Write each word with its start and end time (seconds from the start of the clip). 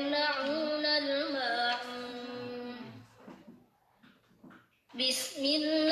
يمنعون 0.00 0.84
الماعون. 0.86 2.76
بسم 4.94 5.44
الله 5.44 5.89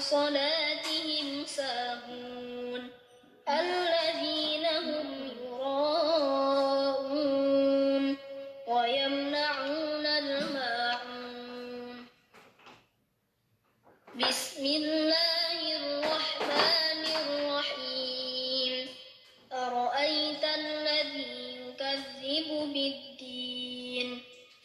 صلاتهم 0.00 1.46
ساهون 1.46 2.90
الذين 3.48 4.66
هم 4.66 5.30
يراءون 5.42 6.56
ويمنعون 8.68 10.06
الماعون. 10.06 12.06
بسم 14.14 14.64
الله 14.64 15.76
الرحمن 15.76 17.04
الرحيم. 17.22 18.88
أرأيت 19.52 20.44
الذي 20.44 21.56
يكذب 21.60 22.48
بالدين؟ 22.72 24.22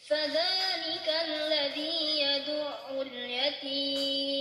فذلك 0.07 1.07
الذي 1.27 2.21
يدع 2.21 3.01
اليتيم. 3.01 4.34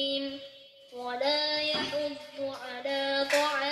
Laura. 3.33 3.64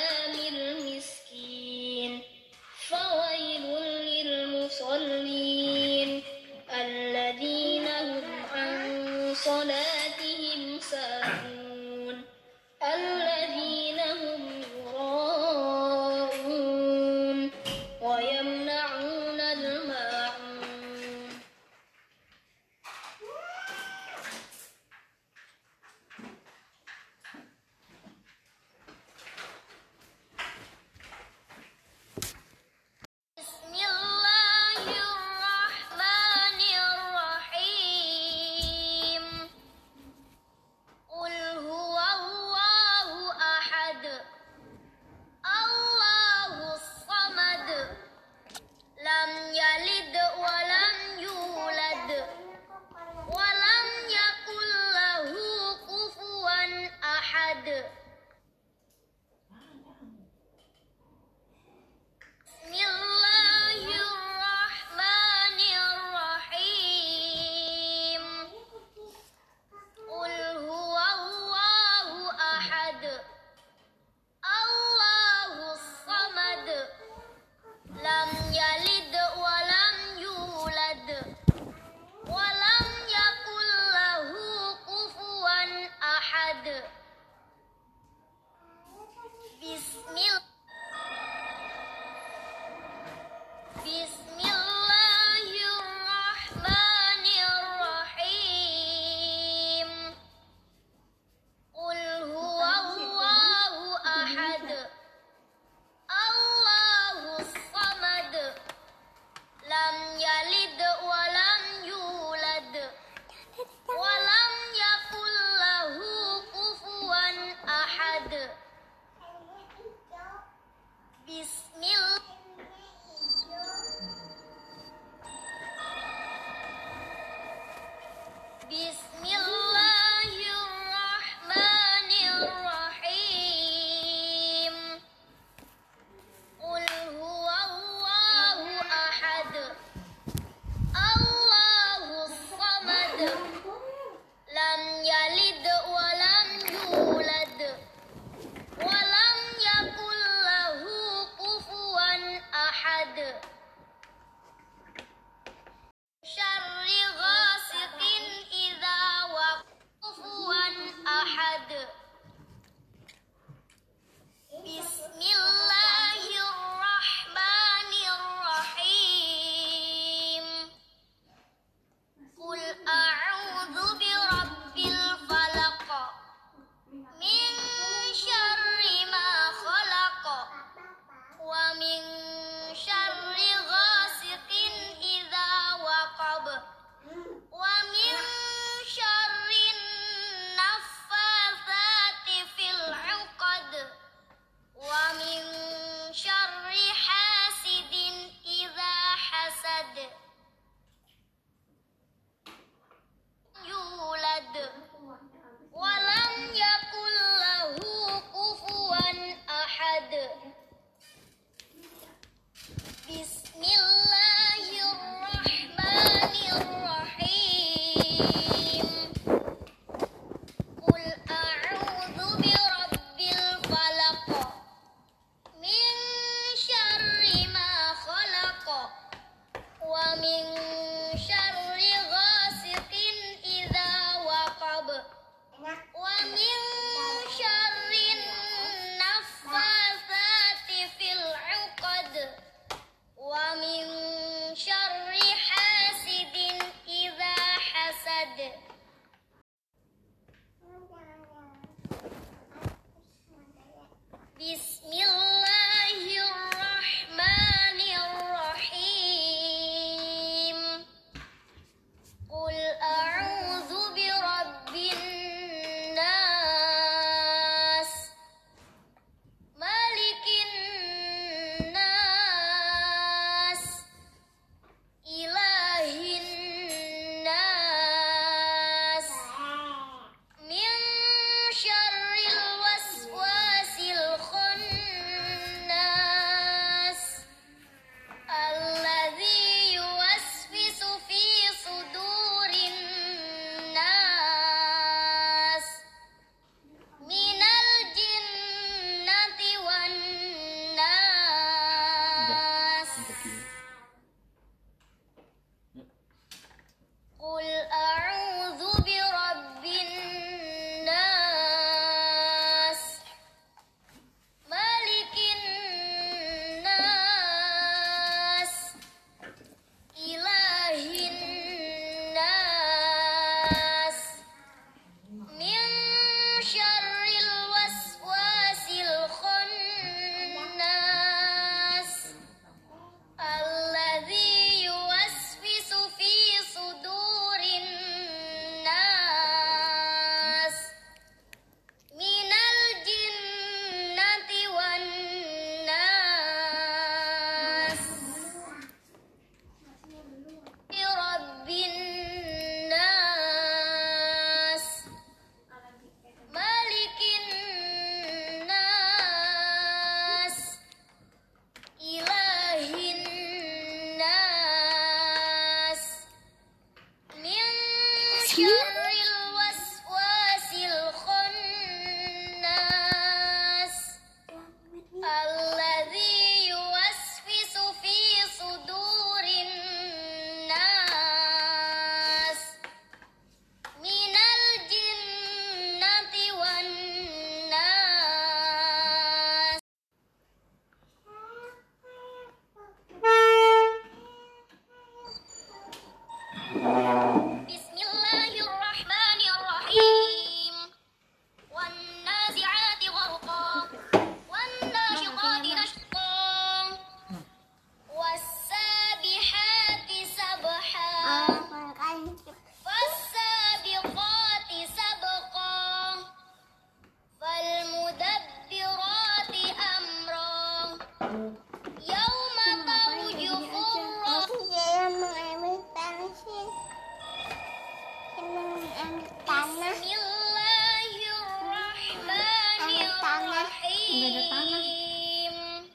nggak 433.93 434.09
ada 434.09 434.23
tanah. 434.33 434.65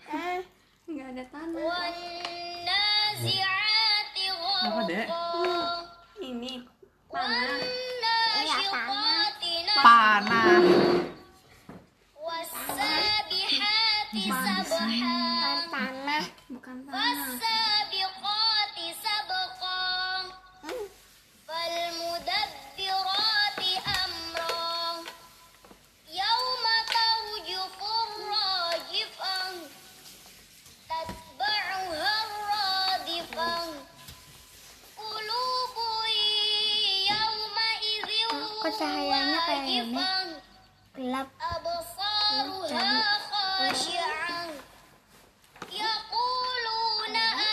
Hah? 0.09 0.39
nggak 0.89 1.07
ada 1.13 1.23
tanah. 1.29 1.93
Apa 4.57 4.81
dek? 4.89 5.07
ini 6.17 6.65
panah 7.07 7.61
iya 8.41 8.59
tanah. 8.73 9.29
panah 9.85 10.59
eh, 12.17 13.21
ya, 13.37 13.61
tanah. 15.69 16.23
Bukan 16.49 16.77
tanah. 16.89 17.56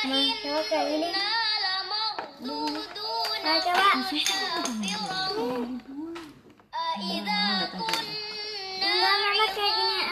Nah, 0.04 0.20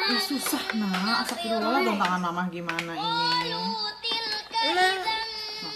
mama 0.08 0.20
susah, 0.24 0.64
nah. 0.80 1.20
Astagfirullah 1.20 1.84
dong 1.84 2.00
tangan 2.00 2.20
mama 2.24 2.48
gimana 2.48 2.92
ini. 2.96 3.52
Allah. 4.64 4.96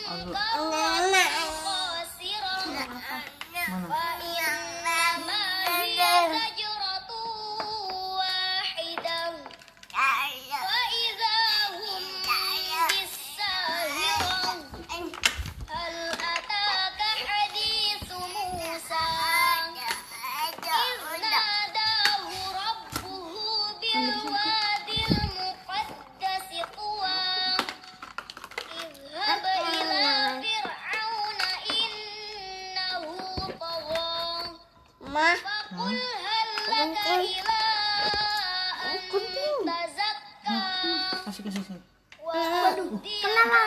Allah. 0.09 0.33
Allah. 0.57 1.46
Ma, 35.07 35.33
masih 41.27 41.43
kasih 41.45 41.63
kenapa? 41.63 41.83
Kenapa? 43.23 43.61